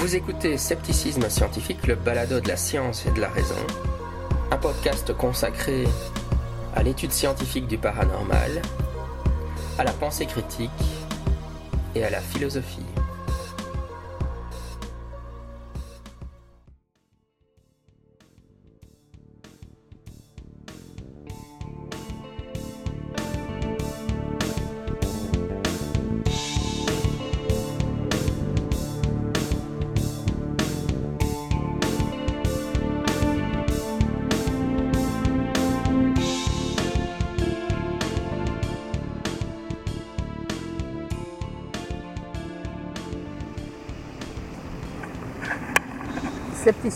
Vous 0.00 0.14
écoutez 0.14 0.56
Scepticisme 0.58 1.28
scientifique, 1.28 1.88
le 1.88 1.96
balado 1.96 2.38
de 2.38 2.46
la 2.46 2.56
science 2.56 3.04
et 3.04 3.10
de 3.10 3.20
la 3.20 3.28
raison, 3.28 3.56
un 4.52 4.56
podcast 4.56 5.12
consacré 5.12 5.88
à 6.76 6.84
l'étude 6.84 7.10
scientifique 7.10 7.66
du 7.66 7.78
paranormal, 7.78 8.62
à 9.76 9.82
la 9.82 9.90
pensée 9.90 10.26
critique 10.26 10.70
et 11.96 12.04
à 12.04 12.10
la 12.10 12.20
philosophie. 12.20 12.87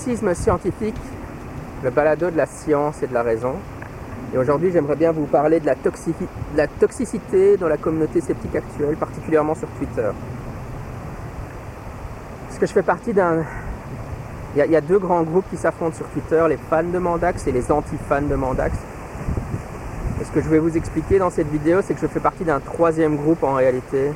Scientifique, 0.02 0.96
le 1.84 1.90
balado 1.90 2.28
de 2.28 2.36
la 2.36 2.46
science 2.46 3.04
et 3.04 3.06
de 3.06 3.14
la 3.14 3.22
raison. 3.22 3.54
Et 4.34 4.38
aujourd'hui, 4.38 4.72
j'aimerais 4.72 4.96
bien 4.96 5.12
vous 5.12 5.26
parler 5.26 5.60
de 5.60 5.66
la, 5.66 5.76
de 5.76 5.90
la, 6.56 6.66
toxicité 6.66 7.56
dans 7.56 7.68
la 7.68 7.76
communauté 7.76 8.20
sceptique 8.20 8.56
actuelle, 8.56 8.96
particulièrement 8.96 9.54
sur 9.54 9.68
Twitter. 9.78 10.10
Parce 12.48 12.58
que 12.58 12.66
je 12.66 12.72
fais 12.72 12.82
partie 12.82 13.12
d'un... 13.12 13.44
Il 14.56 14.70
y, 14.72 14.76
a 14.76 14.80
deux 14.80 14.98
grands 14.98 15.22
groupes 15.22 15.48
qui 15.50 15.56
s'affrontent 15.56 15.94
sur 15.94 16.06
Twitter, 16.08 16.44
les 16.48 16.58
fans 16.68 16.82
de 16.82 16.98
Mandax 16.98 17.46
et 17.46 17.52
les 17.52 17.70
anti-fans 17.70 18.22
de 18.22 18.34
Mandax. 18.34 18.76
Et 20.20 20.24
ce 20.24 20.32
que 20.32 20.40
je 20.40 20.48
vais 20.48 20.58
vous 20.58 20.76
expliquer 20.76 21.20
dans 21.20 21.30
cette 21.30 21.48
vidéo, 21.48 21.78
c'est 21.80 21.94
que 21.94 22.00
je 22.00 22.08
fais 22.08 22.20
partie 22.20 22.42
d'un 22.42 22.58
troisième 22.58 23.16
groupe 23.16 23.44
en 23.44 23.54
réalité, 23.54 24.10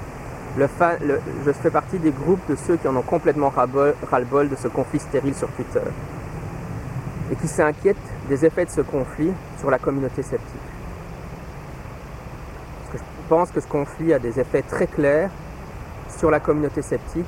je 0.59 1.53
fais 1.53 1.71
partie 1.71 1.99
des 1.99 2.11
groupes 2.11 2.41
de 2.49 2.57
ceux 2.57 2.77
qui 2.77 2.89
en 2.89 2.97
ont 2.97 3.03
complètement 3.03 3.51
ras-le-bol 3.51 4.49
de 4.49 4.57
ce 4.57 4.69
conflit 4.69 4.99
stérile 4.99 5.35
sur 5.35 5.49
Twitter 5.49 5.81
et 7.31 7.37
qui 7.37 7.49
s'inquiètent 7.49 7.97
des 8.29 8.45
effets 8.45 8.65
de 8.65 8.71
ce 8.71 8.81
conflit 8.81 9.33
sur 9.59 9.71
la 9.71 9.79
communauté 9.79 10.23
sceptique. 10.23 10.61
Parce 12.81 12.93
que 12.93 12.99
je 12.99 13.29
pense 13.29 13.51
que 13.51 13.61
ce 13.61 13.67
conflit 13.67 14.13
a 14.13 14.19
des 14.19 14.39
effets 14.41 14.63
très 14.63 14.87
clairs 14.87 15.31
sur 16.17 16.31
la 16.31 16.41
communauté 16.41 16.83
sceptique, 16.83 17.27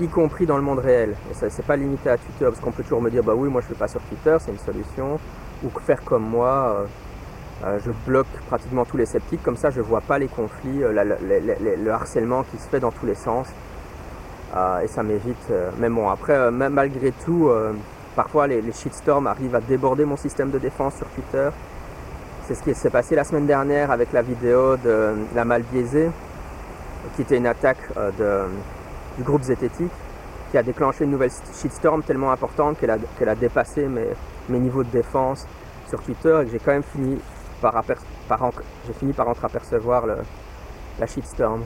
y 0.00 0.08
compris 0.08 0.46
dans 0.46 0.56
le 0.56 0.62
monde 0.62 0.80
réel. 0.80 1.14
Et 1.30 1.34
ça, 1.34 1.48
c'est 1.48 1.64
pas 1.64 1.76
limité 1.76 2.10
à 2.10 2.18
Twitter, 2.18 2.44
parce 2.44 2.60
qu'on 2.60 2.70
peut 2.70 2.82
toujours 2.82 3.00
me 3.00 3.10
dire, 3.10 3.22
bah 3.22 3.32
oui, 3.34 3.48
moi 3.48 3.62
je 3.62 3.66
ne 3.66 3.72
vais 3.72 3.78
pas 3.78 3.88
sur 3.88 4.00
Twitter, 4.02 4.36
c'est 4.40 4.50
une 4.50 4.58
solution, 4.58 5.18
ou 5.64 5.70
faire 5.80 6.02
comme 6.04 6.24
moi. 6.24 6.76
Euh, 6.80 6.86
euh, 7.62 7.78
je 7.84 7.90
bloque 8.06 8.26
pratiquement 8.48 8.84
tous 8.84 8.96
les 8.96 9.06
sceptiques, 9.06 9.42
comme 9.42 9.56
ça 9.56 9.70
je 9.70 9.78
ne 9.78 9.84
vois 9.84 10.00
pas 10.00 10.18
les 10.18 10.28
conflits, 10.28 10.82
euh, 10.82 11.04
le 11.82 11.90
harcèlement 11.90 12.42
qui 12.42 12.58
se 12.58 12.68
fait 12.68 12.80
dans 12.80 12.90
tous 12.90 13.06
les 13.06 13.14
sens. 13.14 13.46
Euh, 14.56 14.80
et 14.80 14.88
ça 14.88 15.02
m'évite. 15.02 15.52
mais 15.78 15.88
bon, 15.88 16.08
après, 16.08 16.50
malgré 16.50 17.12
tout, 17.24 17.50
parfois 18.14 18.46
les, 18.46 18.62
shitstorms 18.72 19.26
arrivent 19.26 19.54
à 19.54 19.60
déborder 19.60 20.04
mon 20.04 20.16
système 20.16 20.50
de 20.50 20.58
défense 20.58 20.94
sur 20.96 21.06
Twitter. 21.08 21.48
C'est 22.46 22.54
ce 22.54 22.62
qui 22.62 22.74
s'est 22.74 22.90
passé 22.90 23.14
la 23.14 23.24
semaine 23.24 23.46
dernière 23.46 23.90
avec 23.90 24.12
la 24.12 24.22
vidéo 24.22 24.76
de 24.76 25.14
la 25.34 25.44
mal 25.44 25.62
biaisée, 25.62 26.10
qui 27.16 27.22
était 27.22 27.38
une 27.38 27.46
attaque 27.46 27.80
du 29.16 29.24
groupe 29.24 29.42
zététique, 29.42 29.90
qui 30.50 30.58
a 30.58 30.62
déclenché 30.62 31.04
une 31.04 31.10
nouvelle 31.10 31.32
shitstorm 31.60 32.02
tellement 32.02 32.30
importante 32.30 32.78
qu'elle 32.78 33.28
a, 33.28 33.34
dépassé 33.34 33.88
mes, 33.88 34.06
mes 34.50 34.58
niveaux 34.58 34.84
de 34.84 34.90
défense 34.90 35.46
sur 35.88 36.00
Twitter 36.02 36.38
et 36.42 36.44
que 36.44 36.52
j'ai 36.52 36.58
quand 36.58 36.72
même 36.72 36.84
fini 36.84 37.18
par, 38.28 38.52
j'ai 38.86 38.92
fini 38.92 39.12
par 39.12 39.28
entreapercevoir 39.28 40.06
le, 40.06 40.16
la 40.98 41.06
shitstorm. 41.06 41.62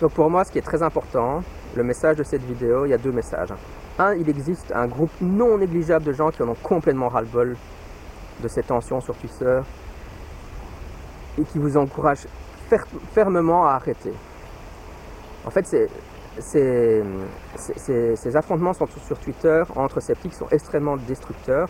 Donc 0.00 0.12
pour 0.12 0.28
moi, 0.28 0.44
ce 0.44 0.52
qui 0.52 0.58
est 0.58 0.62
très 0.62 0.82
important, 0.82 1.42
le 1.74 1.82
message 1.82 2.16
de 2.16 2.24
cette 2.24 2.42
vidéo, 2.42 2.84
il 2.84 2.90
y 2.90 2.94
a 2.94 2.98
deux 2.98 3.12
messages. 3.12 3.54
Un, 3.98 4.14
il 4.14 4.28
existe 4.28 4.70
un 4.72 4.86
groupe 4.86 5.12
non 5.20 5.56
négligeable 5.56 6.04
de 6.04 6.12
gens 6.12 6.30
qui 6.30 6.42
en 6.42 6.48
ont 6.48 6.56
complètement 6.62 7.08
ras-le-bol 7.08 7.56
de 8.42 8.48
ces 8.48 8.62
tensions 8.62 9.00
sur 9.00 9.16
Twitter 9.16 9.60
et 11.38 11.44
qui 11.44 11.58
vous 11.58 11.76
encouragent 11.76 12.26
fermement 13.14 13.66
à 13.66 13.74
arrêter. 13.74 14.12
En 15.46 15.50
fait, 15.50 15.66
ces 16.38 17.02
affrontements 18.36 18.72
sur, 18.72 18.88
Twitter 19.18 19.62
entre 19.76 20.00
sceptiques 20.00 20.34
sont 20.34 20.48
extrêmement 20.50 20.96
destructeurs. 20.96 21.68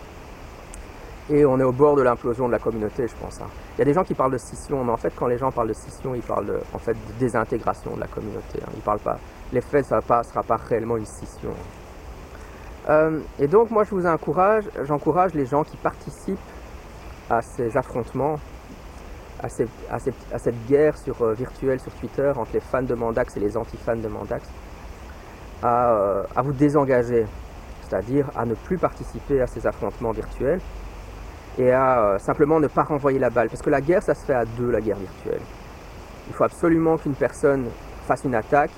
Et 1.31 1.47
on 1.47 1.59
est 1.59 1.65
au 1.65 1.73
bord 1.73 1.97
de 1.97 2.03
l'implosion 2.03 2.47
de 2.49 2.53
la 2.53 2.59
communauté, 2.59 3.09
je 3.09 3.15
pense. 3.15 3.41
Hein. 3.41 3.47
Il 3.77 3.79
y 3.79 3.83
a 3.83 3.87
des 3.87 3.95
gens 3.95 4.05
qui 4.05 4.13
parlent 4.13 4.33
de 4.33 4.39
scission, 4.39 4.85
mais 4.85 4.93
en 4.93 4.99
fait, 4.99 5.11
quand 5.17 5.27
les 5.27 5.39
gens 5.39 5.51
parlent 5.51 5.69
de 5.69 5.73
scission, 5.73 6.15
ils 6.15 6.21
parlent 6.21 6.45
de, 6.45 6.61
en 6.75 6.79
fait, 6.79 6.93
de 6.93 7.19
désintégration 7.19 7.95
de 7.97 8.01
la 8.01 8.07
communauté. 8.07 8.59
Hein. 8.61 8.69
Ils 8.77 8.83
parlent 8.83 8.99
pas. 8.99 9.19
L'effet, 9.51 9.79
ne 9.79 9.85
sera 9.85 10.03
pas 10.03 10.57
réellement 10.69 10.99
une 10.99 11.07
scission. 11.07 11.55
Euh, 12.91 13.21
et 13.39 13.49
donc, 13.49 13.71
moi, 13.71 13.85
je 13.85 13.91
vous 13.95 14.07
encourage, 14.07 14.65
j'encourage 14.85 15.33
les 15.33 15.47
gens 15.47 15.65
qui 15.65 15.79
participent 15.79 16.39
à 17.31 17.41
ces 17.41 17.77
affrontements 17.77 18.39
à, 19.43 19.49
cette, 19.49 20.67
guerre 20.67 20.97
sur, 20.97 21.21
euh, 21.23 21.35
virtuelle 21.35 21.81
sur 21.81 21.93
Twitter 21.93 22.33
entre 22.37 22.53
les 22.55 22.61
fans 22.61 22.83
de 22.83 22.95
Mandax 22.95 23.37
et 23.37 23.41
les 23.41 23.57
anti-fans 23.57 23.97
de 23.97 24.09
Mandax, 24.09 24.49
euh, 25.65 26.23
à, 26.35 26.43
vous 26.43 26.53
désengager, 26.53 27.27
c'est-à-dire 27.83 28.27
à 28.37 28.45
ne 28.45 28.55
plus 28.55 28.79
participer 28.79 29.41
à 29.41 29.47
ces 29.47 29.67
affrontements 29.67 30.13
virtuels 30.13 30.61
et 31.59 31.73
à 31.73 32.01
euh, 32.01 32.19
simplement 32.19 32.61
ne 32.61 32.67
pas 32.67 32.83
renvoyer 32.83 33.19
la 33.19 33.31
balle. 33.31 33.49
Parce 33.49 33.63
que 33.63 33.71
la 33.71 33.81
guerre, 33.81 34.03
ça 34.03 34.15
se 34.15 34.25
fait 34.25 34.35
à 34.35 34.45
deux, 34.45 34.71
la 34.71 34.81
guerre 34.81 34.99
virtuelle. 34.99 35.43
Il 36.29 36.35
faut 36.35 36.45
absolument 36.45 36.97
qu'une 36.97 37.15
personne 37.15 37.67
fasse 38.07 38.25
une 38.25 38.35
attaque 38.35 38.71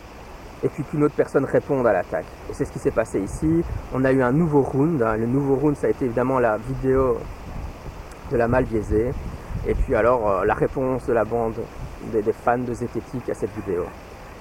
et 0.62 0.68
puis 0.68 0.84
qu'une 0.84 1.04
autre 1.04 1.14
personne 1.14 1.44
réponde 1.44 1.86
à 1.86 1.92
l'attaque. 1.92 2.26
Et 2.50 2.54
c'est 2.54 2.64
ce 2.64 2.72
qui 2.72 2.78
s'est 2.78 2.90
passé 2.90 3.20
ici. 3.20 3.62
On 3.94 4.04
a 4.04 4.12
eu 4.12 4.22
un 4.22 4.32
nouveau 4.32 4.62
round. 4.62 5.00
Hein. 5.02 5.16
Le 5.16 5.26
nouveau 5.26 5.56
round, 5.56 5.76
ça 5.76 5.86
a 5.86 5.90
été 5.90 6.06
évidemment 6.06 6.38
la 6.38 6.56
vidéo 6.56 7.18
de 8.30 8.36
la 8.36 8.48
mal 8.48 8.64
biaisée. 8.64 9.12
Et 9.68 9.74
puis 9.74 9.96
alors 9.96 10.28
euh, 10.28 10.44
la 10.44 10.54
réponse 10.54 11.06
de 11.06 11.12
la 11.12 11.24
bande 11.24 11.56
des, 12.12 12.22
fans 12.32 12.58
de 12.58 12.72
Zététique 12.72 13.28
à 13.28 13.34
cette 13.34 13.50
vidéo. 13.56 13.84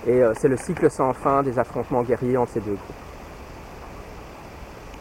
Et 0.05 0.21
euh, 0.21 0.33
c'est 0.37 0.47
le 0.47 0.57
cycle 0.57 0.89
sans 0.91 1.13
fin 1.13 1.41
des 1.41 1.57
affrontements 1.57 2.03
guerriers 2.03 2.37
entre 2.37 2.51
ces 2.53 2.59
deux 2.59 2.73
groupes. 2.73 2.95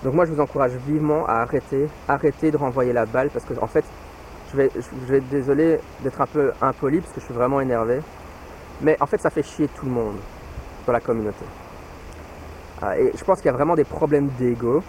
Donc 0.02 0.14
moi 0.14 0.24
je 0.24 0.32
vous 0.32 0.40
encourage 0.40 0.72
vivement 0.86 1.26
à 1.26 1.42
arrêter, 1.42 1.88
arrêter 2.08 2.50
de 2.50 2.56
renvoyer 2.56 2.92
la 2.92 3.04
balle 3.04 3.28
parce 3.30 3.44
que 3.44 3.52
en 3.60 3.66
fait 3.66 3.84
je 4.50 4.56
vais, 4.56 4.70
je 4.74 5.12
vais 5.12 5.18
être 5.18 5.28
désolé 5.28 5.78
d'être 6.02 6.20
un 6.20 6.26
peu 6.26 6.52
impoli 6.62 7.00
parce 7.00 7.12
que 7.12 7.20
je 7.20 7.26
suis 7.26 7.34
vraiment 7.34 7.60
énervé. 7.60 8.00
Mais 8.80 8.96
en 9.00 9.06
fait 9.06 9.20
ça 9.20 9.28
fait 9.28 9.42
chier 9.42 9.68
tout 9.68 9.84
le 9.84 9.92
monde 9.92 10.16
dans 10.86 10.92
la 10.92 11.00
communauté. 11.00 11.44
Euh, 12.82 12.92
et 12.94 13.12
je 13.14 13.24
pense 13.24 13.38
qu'il 13.38 13.46
y 13.46 13.50
a 13.50 13.56
vraiment 13.56 13.74
des 13.74 13.84
problèmes 13.84 14.28
d'ego 14.38 14.82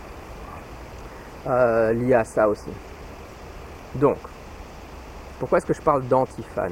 liés 1.45 2.15
à 2.15 2.23
ça 2.23 2.47
aussi. 2.49 2.71
Donc, 3.95 4.17
pourquoi 5.39 5.57
est-ce 5.57 5.65
que 5.65 5.73
je 5.73 5.81
parle 5.81 6.07
d'anti-fans 6.07 6.69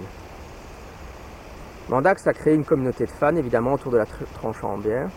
Mandax 1.90 2.26
a 2.28 2.34
créé 2.34 2.54
une 2.56 2.64
communauté 2.64 3.06
de 3.06 3.12
fans, 3.12 3.36
évidemment, 3.36 3.74
autour 3.74 3.92
de 3.92 3.98
la 3.98 4.06
tranche 4.06 4.64
en 4.64 4.78
bière. 4.78 5.10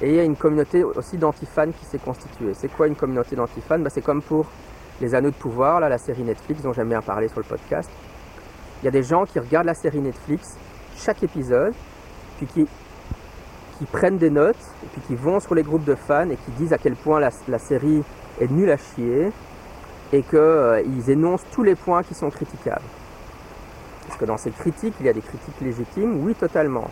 Et 0.00 0.10
il 0.10 0.14
y 0.16 0.20
a 0.20 0.24
une 0.24 0.36
communauté 0.36 0.82
aussi 0.82 1.16
d'anti-fans 1.16 1.70
qui 1.70 1.84
s'est 1.84 1.98
constituée. 1.98 2.52
C'est 2.54 2.68
quoi 2.68 2.88
une 2.88 2.96
communauté 2.96 3.36
d'anti-fans? 3.36 3.78
Bah, 3.78 3.90
C'est 3.90 4.02
comme 4.02 4.20
pour 4.20 4.46
Les 5.00 5.14
Anneaux 5.14 5.30
de 5.30 5.36
Pouvoir, 5.36 5.78
là, 5.78 5.88
la 5.88 5.98
série 5.98 6.22
Netflix 6.22 6.62
dont 6.62 6.72
j'aime 6.72 6.88
bien 6.88 7.00
parler 7.00 7.28
sur 7.28 7.38
le 7.38 7.44
podcast. 7.44 7.88
Il 8.82 8.86
y 8.86 8.88
a 8.88 8.90
des 8.90 9.04
gens 9.04 9.24
qui 9.24 9.38
regardent 9.38 9.66
la 9.66 9.74
série 9.74 10.00
Netflix, 10.00 10.56
chaque 10.96 11.22
épisode, 11.22 11.74
puis 12.38 12.46
qui, 12.46 12.66
prennent 13.92 14.18
des 14.18 14.30
notes, 14.30 14.56
et 14.84 14.86
puis 14.88 15.00
qui 15.02 15.14
vont 15.14 15.38
sur 15.38 15.54
les 15.54 15.62
groupes 15.62 15.84
de 15.84 15.94
fans 15.94 16.28
et 16.28 16.36
qui 16.36 16.50
disent 16.58 16.72
à 16.72 16.78
quel 16.78 16.96
point 16.96 17.20
la 17.20 17.58
série 17.58 18.02
est 18.40 18.50
nulle 18.50 18.70
à 18.70 18.76
chier, 18.76 19.30
et 20.12 20.22
qu'ils 20.22 20.38
euh, 20.38 20.82
énoncent 21.08 21.44
tous 21.52 21.62
les 21.62 21.74
points 21.74 22.02
qui 22.02 22.14
sont 22.14 22.30
critiquables. 22.30 22.84
Est-ce 24.08 24.18
que 24.18 24.24
dans 24.24 24.38
ces 24.38 24.50
critiques, 24.50 24.94
il 25.00 25.06
y 25.06 25.08
a 25.08 25.12
des 25.12 25.20
critiques 25.20 25.60
légitimes 25.60 26.24
Oui, 26.24 26.34
totalement. 26.34 26.90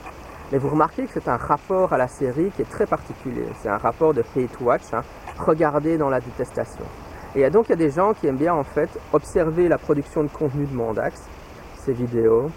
Mais 0.52 0.58
vous 0.58 0.68
remarquez 0.68 1.06
que 1.06 1.10
c'est 1.12 1.28
un 1.28 1.36
rapport 1.36 1.92
à 1.92 1.98
la 1.98 2.08
série 2.08 2.50
qui 2.54 2.62
est 2.62 2.70
très 2.70 2.86
particulier. 2.86 3.46
C'est 3.62 3.68
un 3.68 3.78
rapport 3.78 4.14
de 4.14 4.20
hate 4.36 4.60
watch, 4.60 4.82
hein, 4.92 5.02
regarder 5.38 5.98
dans 5.98 6.10
la 6.10 6.20
détestation. 6.20 6.84
Et 7.34 7.48
donc 7.50 7.66
il 7.66 7.70
y 7.70 7.72
a 7.72 7.76
des 7.76 7.90
gens 7.90 8.14
qui 8.14 8.26
aiment 8.26 8.36
bien 8.36 8.54
en 8.54 8.64
fait 8.64 8.88
observer 9.12 9.68
la 9.68 9.76
production 9.76 10.22
de 10.22 10.28
contenu 10.28 10.64
de 10.66 10.74
Mandax, 10.74 11.20
ses 11.84 11.92
vidéos, 11.92 12.50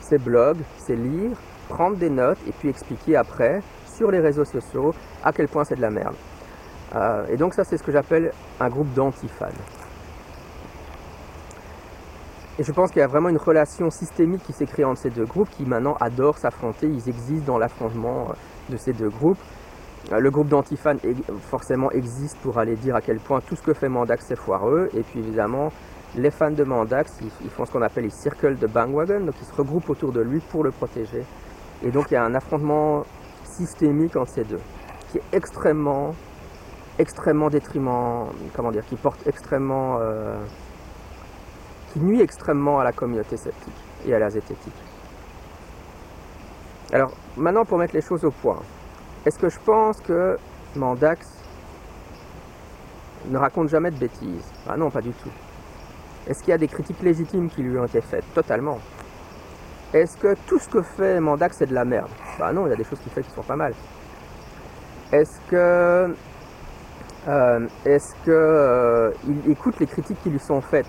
ses 0.00 0.18
blogs, 0.18 0.60
ses 0.78 0.96
livres, 0.96 1.36
prendre 1.68 1.96
des 1.96 2.10
notes 2.10 2.38
et 2.48 2.52
puis 2.52 2.68
expliquer 2.68 3.16
après 3.16 3.60
sur 3.94 4.10
les 4.10 4.20
réseaux 4.20 4.44
sociaux 4.44 4.94
à 5.22 5.32
quel 5.32 5.48
point 5.48 5.64
c'est 5.64 5.76
de 5.76 5.82
la 5.82 5.90
merde. 5.90 6.14
Euh, 6.94 7.26
et 7.28 7.36
donc 7.36 7.54
ça 7.54 7.64
c'est 7.64 7.76
ce 7.76 7.82
que 7.82 7.92
j'appelle 7.92 8.32
un 8.60 8.68
groupe 8.68 8.92
d'antifans. 8.94 9.46
Et 12.58 12.64
je 12.64 12.72
pense 12.72 12.90
qu'il 12.90 13.00
y 13.00 13.04
a 13.04 13.06
vraiment 13.06 13.28
une 13.28 13.38
relation 13.38 13.88
systémique 13.90 14.42
qui 14.42 14.52
s'est 14.52 14.66
créée 14.66 14.84
entre 14.84 15.00
ces 15.00 15.10
deux 15.10 15.26
groupes 15.26 15.48
qui 15.50 15.64
maintenant 15.64 15.96
adorent 16.00 16.38
s'affronter, 16.38 16.88
ils 16.88 17.08
existent 17.08 17.46
dans 17.46 17.58
l'affrontement 17.58 18.30
euh, 18.30 18.72
de 18.72 18.76
ces 18.76 18.92
deux 18.92 19.10
groupes. 19.10 19.38
Euh, 20.12 20.18
le 20.18 20.30
groupe 20.30 20.48
d'antifans 20.48 20.96
forcément 21.50 21.90
existe 21.92 22.36
pour 22.38 22.58
aller 22.58 22.74
dire 22.74 22.96
à 22.96 23.00
quel 23.00 23.18
point 23.18 23.40
tout 23.40 23.54
ce 23.54 23.62
que 23.62 23.74
fait 23.74 23.88
Mandax 23.88 24.24
c'est 24.26 24.38
foireux, 24.38 24.88
et 24.94 25.02
puis 25.02 25.20
évidemment 25.20 25.70
les 26.16 26.30
fans 26.30 26.50
de 26.50 26.64
Mandax 26.64 27.18
ils, 27.42 27.50
font 27.50 27.64
ce 27.64 27.72
qu'on 27.72 27.82
appelle 27.82 28.04
les 28.04 28.10
circles 28.10 28.56
de 28.56 28.66
Bangwagon, 28.66 29.20
donc 29.20 29.34
ils 29.40 29.46
se 29.46 29.54
regroupent 29.54 29.90
autour 29.90 30.12
de 30.12 30.20
lui 30.20 30.40
pour 30.40 30.64
le 30.64 30.70
protéger. 30.70 31.24
Et 31.84 31.90
donc 31.90 32.10
il 32.10 32.14
y 32.14 32.16
a 32.16 32.24
un 32.24 32.34
affrontement 32.34 33.04
systémique 33.44 34.16
entre 34.16 34.32
ces 34.32 34.44
deux, 34.44 34.60
qui 35.10 35.18
est 35.18 35.36
extrêmement, 35.36 36.14
extrêmement 36.98 37.48
détriment, 37.48 38.26
comment 38.54 38.70
dire, 38.70 38.84
qui 38.86 38.96
porte 38.96 39.26
extrêmement... 39.26 39.98
Euh, 40.00 40.36
qui 41.92 42.00
nuit 42.00 42.20
extrêmement 42.20 42.80
à 42.80 42.84
la 42.84 42.92
communauté 42.92 43.36
sceptique 43.36 43.72
et 44.06 44.14
à 44.14 44.18
la 44.18 44.28
zététique. 44.28 44.74
Alors, 46.92 47.12
maintenant 47.36 47.64
pour 47.64 47.78
mettre 47.78 47.94
les 47.94 48.02
choses 48.02 48.24
au 48.24 48.30
point, 48.30 48.60
est-ce 49.24 49.38
que 49.38 49.48
je 49.48 49.58
pense 49.60 50.00
que 50.00 50.36
Mandax 50.76 51.26
ne 53.26 53.38
raconte 53.38 53.68
jamais 53.68 53.90
de 53.90 53.96
bêtises? 53.96 54.52
Ah 54.68 54.76
non, 54.76 54.90
pas 54.90 55.00
du 55.00 55.12
tout. 55.12 55.30
Est-ce 56.26 56.40
qu'il 56.40 56.50
y 56.50 56.54
a 56.54 56.58
des 56.58 56.68
critiques 56.68 57.00
légitimes 57.02 57.48
qui 57.48 57.62
lui 57.62 57.78
ont 57.78 57.86
été 57.86 58.02
faites? 58.02 58.24
Totalement. 58.34 58.78
Est-ce 59.94 60.18
que 60.18 60.34
tout 60.46 60.58
ce 60.58 60.68
que 60.68 60.82
fait 60.82 61.20
Mandax 61.20 61.56
c'est 61.56 61.66
de 61.66 61.74
la 61.74 61.86
merde? 61.86 62.10
Bah 62.38 62.52
non, 62.52 62.66
il 62.66 62.70
y 62.70 62.72
a 62.74 62.76
des 62.76 62.84
choses 62.84 63.00
qu'il 63.00 63.12
fait 63.12 63.22
qui 63.22 63.30
sont 63.30 63.42
pas 63.42 63.56
mal. 63.56 63.72
Est-ce 65.10 65.40
que 65.50 66.14
euh, 67.26 67.66
est-ce 67.84 68.14
que 68.24 68.30
euh, 68.30 69.10
écoute 69.48 69.80
les 69.80 69.86
critiques 69.86 70.22
qui 70.22 70.30
lui 70.30 70.38
sont 70.38 70.60
faites? 70.60 70.86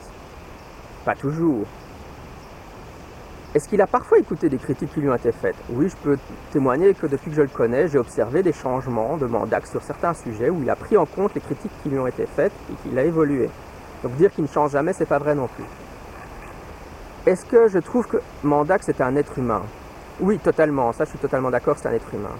Pas 1.05 1.15
toujours. 1.15 1.65
Est-ce 3.55 3.67
qu'il 3.67 3.81
a 3.81 3.87
parfois 3.87 4.19
écouté 4.19 4.47
des 4.47 4.57
critiques 4.57 4.93
qui 4.93 5.01
lui 5.01 5.09
ont 5.09 5.15
été 5.15 5.31
faites? 5.31 5.55
Oui, 5.71 5.89
je 5.89 5.95
peux 5.95 6.17
témoigner 6.51 6.93
que 6.93 7.07
depuis 7.07 7.31
que 7.31 7.37
je 7.37 7.41
le 7.41 7.47
connais, 7.47 7.87
j'ai 7.87 7.97
observé 7.97 8.43
des 8.43 8.53
changements 8.53 9.17
de 9.17 9.25
Mandax 9.25 9.71
sur 9.71 9.81
certains 9.81 10.13
sujets 10.13 10.51
où 10.51 10.61
il 10.61 10.69
a 10.69 10.75
pris 10.75 10.97
en 10.97 11.07
compte 11.07 11.33
les 11.33 11.41
critiques 11.41 11.71
qui 11.81 11.89
lui 11.89 11.97
ont 11.97 12.05
été 12.05 12.27
faites 12.27 12.53
et 12.71 12.75
qu'il 12.83 12.99
a 12.99 13.03
évolué. 13.03 13.49
Donc 14.03 14.15
dire 14.17 14.31
qu'il 14.31 14.43
ne 14.43 14.49
change 14.49 14.71
jamais, 14.71 14.93
c'est 14.93 15.07
pas 15.07 15.17
vrai 15.17 15.33
non 15.33 15.47
plus. 15.47 15.65
Est-ce 17.25 17.43
que 17.45 17.67
je 17.67 17.79
trouve 17.79 18.07
que 18.07 18.17
Mandax 18.43 18.87
est 18.87 19.01
un 19.01 19.15
être 19.15 19.39
humain? 19.39 19.63
Oui, 20.19 20.37
totalement. 20.37 20.93
Ça, 20.93 21.05
je 21.05 21.09
suis 21.09 21.19
totalement 21.19 21.49
d'accord, 21.49 21.75
c'est 21.77 21.87
un 21.87 21.93
être 21.93 22.13
humain. 22.13 22.35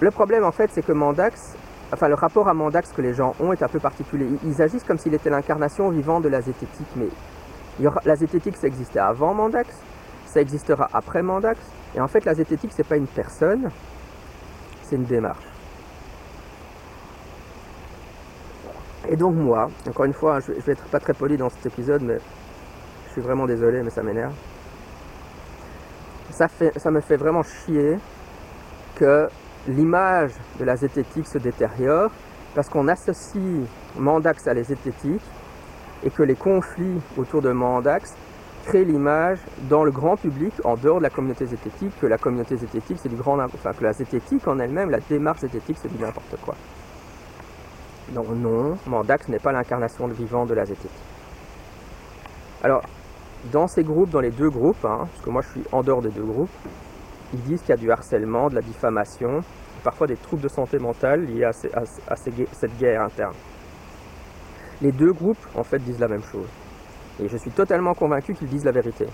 Le 0.00 0.10
problème, 0.10 0.44
en 0.44 0.52
fait, 0.52 0.70
c'est 0.72 0.82
que 0.82 0.92
Mandax 0.92 1.54
enfin 1.92 2.08
le 2.08 2.14
rapport 2.14 2.48
à 2.48 2.54
Mandax 2.54 2.92
que 2.92 3.02
les 3.02 3.14
gens 3.14 3.34
ont 3.40 3.52
est 3.52 3.62
un 3.62 3.68
peu 3.68 3.80
particulier. 3.80 4.26
Ils 4.44 4.62
agissent 4.62 4.84
comme 4.84 4.98
s'il 4.98 5.14
était 5.14 5.30
l'incarnation 5.30 5.88
vivante 5.90 6.22
de 6.22 6.28
la 6.28 6.40
zététique, 6.40 6.86
mais 6.96 7.08
la 8.04 8.16
zététique 8.16 8.56
ça 8.56 8.66
existait 8.66 8.98
avant 8.98 9.34
Mandax, 9.34 9.68
ça 10.26 10.40
existera 10.40 10.88
après 10.92 11.22
Mandax, 11.22 11.58
et 11.96 12.00
en 12.00 12.08
fait 12.08 12.24
la 12.24 12.34
zététique 12.34 12.72
c'est 12.74 12.86
pas 12.86 12.96
une 12.96 13.06
personne, 13.06 13.70
c'est 14.82 14.96
une 14.96 15.04
démarche. 15.04 15.44
Et 19.08 19.16
donc 19.16 19.34
moi, 19.34 19.70
encore 19.88 20.04
une 20.04 20.12
fois, 20.12 20.38
je 20.40 20.52
vais 20.52 20.72
être 20.72 20.84
pas 20.84 21.00
très 21.00 21.14
poli 21.14 21.36
dans 21.36 21.48
cet 21.48 21.66
épisode, 21.66 22.02
mais 22.02 22.18
je 23.08 23.12
suis 23.12 23.20
vraiment 23.20 23.46
désolé, 23.46 23.82
mais 23.82 23.90
ça 23.90 24.02
m'énerve. 24.02 24.34
Ça, 26.30 26.46
ça 26.76 26.90
me 26.92 27.00
fait 27.00 27.16
vraiment 27.16 27.42
chier 27.42 27.98
que 28.94 29.28
l'image 29.68 30.32
de 30.58 30.64
la 30.64 30.76
zététique 30.76 31.26
se 31.26 31.38
détériore 31.38 32.10
parce 32.54 32.68
qu'on 32.68 32.88
associe 32.88 33.66
Mandax 33.96 34.46
à 34.46 34.54
la 34.54 34.62
zététique 34.62 35.22
et 36.04 36.10
que 36.10 36.22
les 36.22 36.34
conflits 36.34 37.00
autour 37.16 37.42
de 37.42 37.52
Mandax 37.52 38.14
créent 38.64 38.84
l'image 38.84 39.38
dans 39.68 39.84
le 39.84 39.90
grand 39.90 40.16
public, 40.16 40.52
en 40.64 40.76
dehors 40.76 40.98
de 40.98 41.02
la 41.02 41.10
communauté 41.10 41.46
zététique, 41.46 41.92
que 42.00 42.06
la 42.06 42.18
communauté 42.18 42.56
zététique 42.56 42.98
c'est 43.00 43.08
du 43.08 43.16
grand 43.16 43.38
enfin 43.40 43.72
que 43.72 43.84
la 43.84 43.92
zététique 43.92 44.46
en 44.48 44.58
elle-même, 44.58 44.90
la 44.90 45.00
démarche 45.00 45.40
zététique 45.40 45.78
c'est 45.80 45.94
du 45.94 46.02
n'importe 46.02 46.36
quoi. 46.42 46.54
Donc 48.10 48.26
non, 48.30 48.76
Mandax 48.86 49.28
n'est 49.28 49.38
pas 49.38 49.52
l'incarnation 49.52 50.06
vivante 50.08 50.48
de 50.48 50.54
la 50.54 50.64
zététique. 50.64 50.90
Alors, 52.62 52.82
dans 53.52 53.68
ces 53.68 53.84
groupes, 53.84 54.10
dans 54.10 54.20
les 54.20 54.30
deux 54.30 54.50
groupes, 54.50 54.84
hein, 54.84 55.08
parce 55.10 55.24
que 55.24 55.30
moi 55.30 55.42
je 55.42 55.48
suis 55.48 55.62
en 55.72 55.82
dehors 55.82 56.02
des 56.02 56.10
deux 56.10 56.24
groupes, 56.24 56.50
ils 57.32 57.42
disent 57.42 57.60
qu'il 57.60 57.70
y 57.70 57.72
a 57.72 57.76
du 57.76 57.90
harcèlement, 57.90 58.48
de 58.48 58.56
la 58.56 58.60
diffamation, 58.60 59.40
parfois 59.82 60.06
des 60.06 60.16
troubles 60.16 60.42
de 60.42 60.48
santé 60.48 60.78
mentale 60.78 61.24
liés 61.24 61.44
à, 61.44 61.52
cette 62.16 62.78
guerre 62.78 63.02
interne. 63.02 63.34
Les 64.82 64.92
deux 64.92 65.12
groupes, 65.12 65.46
en 65.54 65.62
fait, 65.62 65.78
disent 65.78 66.00
la 66.00 66.08
même 66.08 66.22
chose. 66.22 66.48
Et 67.22 67.28
je 67.28 67.36
suis 67.36 67.50
totalement 67.50 67.94
convaincu 67.94 68.34
qu'ils 68.34 68.48
disent 68.48 68.64
la 68.64 68.72
vérité. 68.72 69.06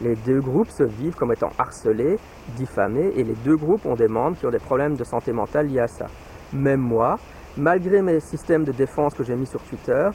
Les 0.00 0.14
deux 0.16 0.40
groupes 0.40 0.70
se 0.70 0.84
vivent 0.84 1.14
comme 1.14 1.32
étant 1.32 1.50
harcelés, 1.58 2.18
diffamés, 2.56 3.12
et 3.16 3.24
les 3.24 3.34
deux 3.44 3.56
groupes 3.56 3.84
ont 3.86 3.94
des 3.94 4.08
membres 4.08 4.36
qui 4.36 4.46
ont 4.46 4.50
des 4.50 4.58
problèmes 4.58 4.96
de 4.96 5.04
santé 5.04 5.32
mentale 5.32 5.68
liés 5.68 5.80
à 5.80 5.88
ça. 5.88 6.06
Même 6.52 6.80
moi, 6.80 7.18
malgré 7.56 8.02
mes 8.02 8.20
systèmes 8.20 8.64
de 8.64 8.72
défense 8.72 9.14
que 9.14 9.24
j'ai 9.24 9.36
mis 9.36 9.46
sur 9.46 9.60
Twitter, 9.62 10.08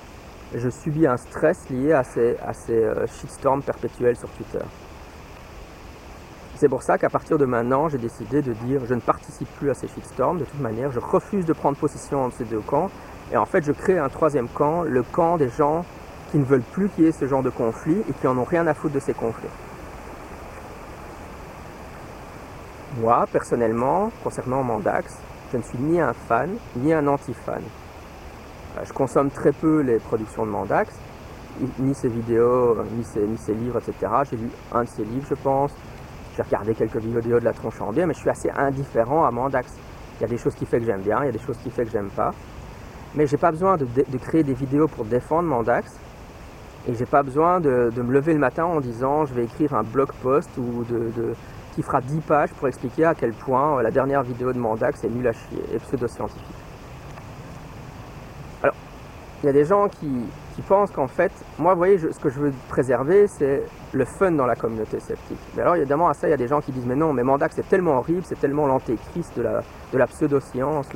je 0.55 0.69
subis 0.69 1.05
un 1.05 1.17
stress 1.17 1.69
lié 1.69 1.93
à 1.93 2.03
ces, 2.03 2.37
à 2.45 2.53
ces 2.53 2.83
euh, 2.83 3.05
shitstorms 3.07 3.61
perpétuels 3.61 4.15
sur 4.15 4.29
Twitter. 4.29 4.65
C'est 6.59 6.69
pour 6.69 6.81
ça 6.81 6.97
qu'à 6.97 7.11
partir 7.11 7.37
de 7.37 7.45
maintenant, 7.45 7.87
j'ai 7.87 7.99
décidé 7.99 8.41
de 8.41 8.51
dire 8.51 8.81
je 8.87 8.95
ne 8.95 8.99
participe 8.99 9.47
plus 9.59 9.69
à 9.69 9.75
ces 9.75 9.87
shitstorms 9.87 10.39
de 10.39 10.45
toute 10.45 10.59
manière, 10.59 10.91
je 10.91 10.99
refuse 10.99 11.45
de 11.45 11.53
prendre 11.53 11.77
position 11.77 12.25
entre 12.25 12.37
ces 12.37 12.45
deux 12.45 12.61
camps. 12.61 12.89
Et 13.31 13.37
en 13.37 13.45
fait, 13.45 13.63
je 13.63 13.71
crée 13.71 13.99
un 13.99 14.09
troisième 14.09 14.47
camp, 14.47 14.81
le 14.81 15.03
camp 15.03 15.37
des 15.37 15.49
gens 15.49 15.85
qui 16.31 16.39
ne 16.39 16.45
veulent 16.45 16.63
plus 16.63 16.89
qu'il 16.89 17.03
y 17.03 17.07
ait 17.07 17.11
ce 17.11 17.27
genre 17.27 17.43
de 17.43 17.51
conflit 17.51 18.01
et 18.09 18.13
qui 18.13 18.25
en 18.25 18.35
ont 18.39 18.43
rien 18.43 18.65
à 18.65 18.73
foutre 18.73 18.95
de 18.95 18.99
ces 18.99 19.13
conflits. 19.13 19.47
Moi, 23.01 23.27
personnellement, 23.31 24.11
concernant 24.23 24.63
Mandax, 24.63 25.15
je 25.51 25.57
ne 25.57 25.61
suis 25.61 25.77
ni 25.77 26.01
un 26.01 26.13
fan, 26.13 26.49
ni 26.75 26.91
un 26.91 27.05
anti-fan. 27.05 27.61
Euh, 28.77 28.81
je 28.83 28.93
consomme 28.93 29.29
très 29.29 29.51
peu 29.51 29.81
les 29.81 29.99
productions 29.99 30.43
de 30.43 30.51
Mandax, 30.51 30.91
ni 31.77 31.93
ses 31.93 32.09
vidéos, 32.09 32.75
ni 32.97 33.03
ses, 33.03 33.27
ni 33.27 33.37
ses 33.37 33.53
livres, 33.53 33.77
etc. 33.77 34.11
J'ai 34.31 34.37
lu 34.37 34.49
un 34.73 34.83
de 34.83 34.89
ses 34.89 35.03
livres, 35.03 35.27
je 35.29 35.35
pense. 35.35 35.71
J'ai 36.37 36.43
regardé 36.43 36.75
quelques 36.75 36.97
vidéos 36.97 37.39
de 37.39 37.45
la 37.45 37.53
tronche 37.53 37.81
en 37.81 37.91
mais 37.91 38.13
je 38.13 38.19
suis 38.19 38.29
assez 38.29 38.51
indifférent 38.51 39.25
à 39.25 39.31
Mandax. 39.31 39.73
Il 40.19 40.21
y 40.21 40.25
a 40.25 40.27
des 40.27 40.37
choses 40.37 40.53
qui 40.53 40.67
fait 40.67 40.79
que 40.79 40.85
j'aime 40.85 41.01
bien, 41.01 41.23
il 41.23 41.25
y 41.25 41.29
a 41.29 41.31
des 41.31 41.39
choses 41.39 41.57
qui 41.63 41.71
fait 41.71 41.83
que 41.83 41.89
j'aime 41.89 42.09
pas. 42.09 42.31
Mais 43.15 43.25
j'ai 43.25 43.37
pas 43.37 43.49
besoin 43.49 43.75
de, 43.75 43.87
créer 44.19 44.43
des 44.43 44.53
vidéos 44.53 44.87
pour 44.87 45.05
défendre 45.05 45.49
Mandax. 45.49 45.91
Et 46.87 46.93
j'ai 46.93 47.07
pas 47.07 47.23
besoin 47.23 47.59
de, 47.59 47.91
me 47.95 48.13
lever 48.13 48.33
le 48.33 48.39
matin 48.39 48.65
en 48.65 48.79
disant 48.81 49.25
je 49.25 49.33
vais 49.33 49.45
écrire 49.45 49.73
un 49.73 49.81
blog 49.81 50.11
post 50.21 50.51
ou 50.59 50.83
de, 50.87 51.33
qui 51.73 51.81
fera 51.81 52.01
10 52.01 52.19
pages 52.19 52.51
pour 52.51 52.67
expliquer 52.67 53.05
à 53.05 53.15
quel 53.15 53.33
point 53.33 53.79
euh, 53.79 53.81
la 53.81 53.89
dernière 53.89 54.21
vidéo 54.21 54.53
de 54.53 54.59
Mandax 54.59 55.03
est 55.03 55.09
nulle 55.09 55.27
à 55.27 55.33
chier 55.33 55.63
et 55.73 55.79
pseudo-scientifique. 55.79 56.66
Il 59.47 59.55
y 59.55 59.57
a 59.57 59.61
des 59.61 59.69
gens 59.69 59.87
qui, 59.87 60.09
pensent 60.67 60.91
qu'en 60.91 61.07
fait, 61.07 61.31
moi, 61.57 61.73
vous 61.73 61.77
voyez, 61.77 61.97
ce 61.97 62.19
que 62.19 62.29
je 62.29 62.37
veux 62.37 62.53
préserver, 62.67 63.27
c'est 63.27 63.63
le 63.93 64.03
fun 64.03 64.31
dans 64.31 64.45
la 64.45 64.57
communauté 64.57 64.99
sceptique. 64.99 65.39
Mais 65.55 65.61
alors, 65.61 65.75
évidemment, 65.75 66.09
à 66.09 66.13
ça, 66.13 66.27
il 66.27 66.31
y 66.31 66.33
a 66.33 66.37
des 66.37 66.49
gens 66.49 66.59
qui 66.59 66.73
disent, 66.73 66.85
mais 66.85 66.97
non, 66.97 67.13
mais 67.13 67.23
Mandax, 67.23 67.55
c'est 67.55 67.69
tellement 67.69 67.97
horrible, 67.97 68.23
c'est 68.25 68.37
tellement 68.37 68.67
l'antéchrist 68.67 69.37
de 69.37 69.43
la, 69.43 69.63
de 69.93 70.05
pseudo-science, 70.11 70.89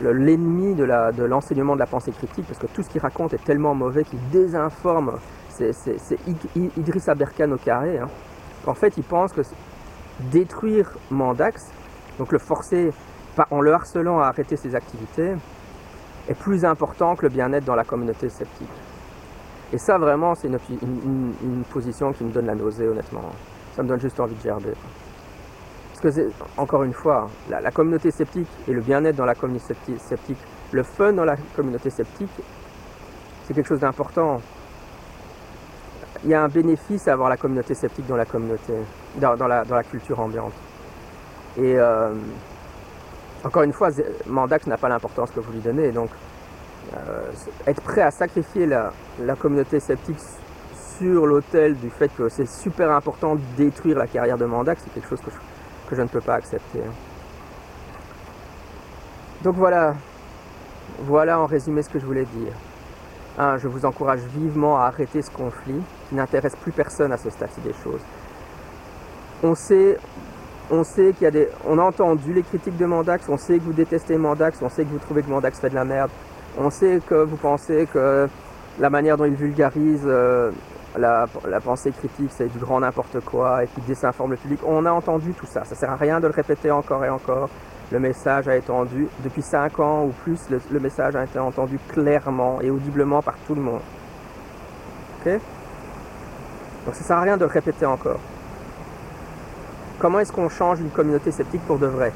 l'ennemi 0.00 0.76
de 0.76 0.84
l'enseignement 1.24 1.74
de, 1.74 1.80
la 1.80 1.86
pensée 1.86 2.12
critique, 2.12 2.46
parce 2.46 2.60
que 2.60 2.68
tout 2.68 2.84
ce 2.84 2.88
qu'il 2.88 3.00
raconte 3.00 3.34
est 3.34 3.44
tellement 3.44 3.74
mauvais 3.74 4.04
qu'il 4.04 4.20
désinforme. 4.30 5.18
C'est 5.48 5.74
Idriss 6.76 7.08
Aberkan 7.08 7.50
au 7.50 7.56
carré. 7.56 7.98
Hein. 7.98 8.08
En 8.64 8.74
fait, 8.74 8.96
il 8.96 9.02
pense 9.02 9.32
que 9.32 9.40
détruire 10.30 10.92
Mandax, 11.10 11.72
donc 12.20 12.30
le 12.30 12.38
forcer 12.38 12.92
en 13.50 13.60
le 13.60 13.72
harcelant 13.72 14.20
à 14.20 14.26
arrêter 14.26 14.54
ses 14.54 14.76
activités, 14.76 15.32
est 16.28 16.34
plus 16.34 16.64
important 16.64 17.16
que 17.16 17.22
le 17.22 17.28
bien-être 17.28 17.64
dans 17.64 17.74
la 17.74 17.84
communauté 17.84 18.28
sceptique. 18.28 18.68
Et 19.72 19.78
ça, 19.78 19.98
vraiment, 19.98 20.34
c'est 20.34 20.48
une, 20.48 21.64
position 21.70 22.12
qui 22.12 22.24
me 22.24 22.30
donne 22.30 22.46
la 22.46 22.54
nausée, 22.54 22.86
honnêtement. 22.86 23.30
Ça 23.74 23.82
me 23.82 23.88
donne 23.88 24.00
juste 24.00 24.18
envie 24.20 24.34
de 24.34 24.40
gerber. 24.40 24.72
Parce 26.00 26.14
que, 26.14 26.30
encore 26.56 26.84
une 26.84 26.92
fois, 26.92 27.28
la, 27.50 27.70
communauté 27.70 28.10
sceptique 28.10 28.48
et 28.68 28.72
le 28.72 28.80
bien-être 28.80 29.16
dans 29.16 29.24
la 29.24 29.34
communauté 29.34 29.74
sceptique, 29.98 30.38
le 30.72 30.82
fun 30.82 31.12
dans 31.14 31.24
la 31.24 31.36
communauté 31.56 31.90
sceptique, 31.90 32.30
c'est 33.46 33.54
quelque 33.54 33.68
chose 33.68 33.80
d'important. 33.80 34.40
Il 36.24 36.30
y 36.30 36.34
a 36.34 36.42
un 36.42 36.48
bénéfice 36.48 37.08
à 37.08 37.12
avoir 37.12 37.28
la 37.28 37.36
communauté 37.36 37.74
sceptique 37.74 38.06
dans 38.06 38.16
la 38.16 38.24
communauté, 38.24 38.72
dans, 39.16 39.36
la, 39.46 39.82
culture 39.82 40.20
ambiante. 40.20 40.54
Et 41.56 41.78
euh, 41.78 42.12
encore 43.46 43.62
une 43.62 43.72
fois, 43.72 43.90
Mandax 44.26 44.66
n'a 44.66 44.76
pas 44.76 44.88
l'importance 44.88 45.30
que 45.30 45.38
vous 45.38 45.52
lui 45.52 45.60
donnez. 45.60 45.92
Donc, 45.92 46.10
euh, 46.96 47.30
être 47.66 47.80
prêt 47.80 48.02
à 48.02 48.10
sacrifier 48.10 48.66
la, 48.66 48.92
communauté 49.38 49.78
sceptique 49.78 50.18
sur 50.98 51.26
l'autel 51.26 51.76
du 51.76 51.90
fait 51.90 52.10
que 52.16 52.28
c'est 52.28 52.48
super 52.48 52.90
important 52.90 53.36
de 53.36 53.40
détruire 53.56 53.98
la 53.98 54.08
carrière 54.08 54.36
de 54.36 54.46
Mandax, 54.46 54.82
c'est 54.82 54.92
quelque 54.94 55.08
chose 55.08 55.20
que 55.20 55.94
je, 55.94 56.02
ne 56.02 56.08
peux 56.08 56.20
pas 56.20 56.34
accepter. 56.34 56.80
Donc 59.42 59.54
voilà, 59.54 59.94
voilà 61.00 61.38
en 61.38 61.46
résumé 61.46 61.82
ce 61.82 61.90
que 61.90 62.00
je 62.00 62.06
voulais 62.06 62.24
dire. 62.24 62.52
1. 63.38 63.58
Je 63.58 63.68
vous 63.68 63.84
encourage 63.84 64.20
vivement 64.34 64.80
à 64.80 64.86
arrêter 64.86 65.22
ce 65.22 65.30
conflit 65.30 65.80
qui 66.08 66.14
n'intéresse 66.16 66.56
plus 66.56 66.72
personne 66.72 67.12
à 67.12 67.16
ce 67.16 67.30
stade 67.30 67.50
des 67.62 67.74
choses. 67.84 68.00
On 69.44 69.54
sait, 69.54 69.98
on 70.70 70.84
sait 70.84 71.12
qu'il 71.12 71.24
y 71.24 71.26
a 71.26 71.30
des. 71.30 71.48
On 71.66 71.78
a 71.78 71.82
entendu 71.82 72.32
les 72.32 72.42
critiques 72.42 72.76
de 72.76 72.86
Mandax, 72.86 73.28
on 73.28 73.36
sait 73.36 73.58
que 73.58 73.64
vous 73.64 73.72
détestez 73.72 74.16
Mandax, 74.16 74.58
on 74.62 74.68
sait 74.68 74.84
que 74.84 74.90
vous 74.90 74.98
trouvez 74.98 75.22
que 75.22 75.30
Mandax 75.30 75.60
fait 75.60 75.70
de 75.70 75.74
la 75.74 75.84
merde, 75.84 76.10
on 76.58 76.70
sait 76.70 77.00
que 77.06 77.14
vous 77.14 77.36
pensez 77.36 77.86
que 77.92 78.28
la 78.78 78.90
manière 78.90 79.16
dont 79.16 79.24
il 79.24 79.34
vulgarise 79.34 80.02
euh, 80.04 80.50
la, 80.98 81.26
pensée 81.62 81.90
critique, 81.92 82.30
c'est 82.30 82.50
du 82.50 82.58
grand 82.58 82.80
n'importe 82.80 83.20
quoi 83.20 83.64
et 83.64 83.66
qu'il 83.68 83.84
désinforme 83.84 84.32
le 84.32 84.36
public. 84.36 84.60
On 84.66 84.84
a 84.86 84.90
entendu 84.90 85.32
tout 85.32 85.46
ça. 85.46 85.64
Ça 85.64 85.74
sert 85.74 85.90
à 85.90 85.96
rien 85.96 86.20
de 86.20 86.26
le 86.26 86.32
répéter 86.32 86.70
encore 86.70 87.04
et 87.04 87.10
encore. 87.10 87.48
Le 87.92 88.00
message 88.00 88.48
a 88.48 88.56
été 88.56 88.70
entendu 88.70 89.06
depuis 89.22 89.42
5 89.42 89.78
ans 89.78 90.04
ou 90.04 90.12
plus. 90.24 90.40
Le, 90.50 90.80
message 90.80 91.14
a 91.14 91.24
été 91.24 91.38
entendu 91.38 91.78
clairement 91.88 92.60
et 92.60 92.70
audiblement 92.70 93.22
par 93.22 93.36
tout 93.46 93.54
le 93.54 93.60
monde. 93.60 93.80
Ok? 95.20 95.32
Donc 96.86 96.94
ça 96.94 97.04
sert 97.04 97.18
à 97.18 97.20
rien 97.20 97.36
de 97.36 97.44
le 97.44 97.50
répéter 97.50 97.86
encore. 97.86 98.20
Comment 99.98 100.20
est-ce 100.20 100.32
qu'on 100.32 100.50
change 100.50 100.80
une 100.80 100.90
communauté 100.90 101.30
sceptique 101.30 101.62
pour 101.66 101.78
de 101.78 101.86
vrai? 101.86 102.12